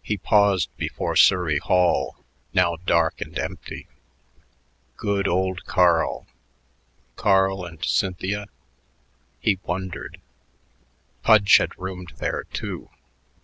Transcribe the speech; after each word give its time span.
He 0.00 0.16
paused 0.16 0.70
before 0.76 1.16
Surrey 1.16 1.58
Hall, 1.58 2.24
now 2.52 2.76
dark 2.76 3.20
and 3.20 3.36
empty. 3.36 3.88
Good 4.96 5.26
old 5.26 5.64
Carl.... 5.64 6.28
Carl 7.16 7.64
and 7.64 7.84
Cynthia? 7.84 8.46
He 9.40 9.58
wondered.... 9.64 10.20
Pudge 11.24 11.56
had 11.56 11.76
roomed 11.76 12.12
there, 12.18 12.44
too. 12.52 12.90